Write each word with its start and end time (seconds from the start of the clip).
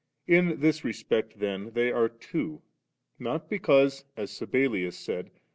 In 0.25 0.61
this 0.61 0.83
respect 0.83 1.37
then 1.37 1.73
they 1.75 1.91
are 1.91 2.09
two; 2.09 2.63
not 3.19 3.47
because 3.51 4.03
as 4.17 4.31
Sabellius 4.31 4.97
said. 4.97 5.29